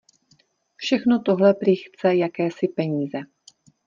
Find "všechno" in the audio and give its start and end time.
0.75-1.21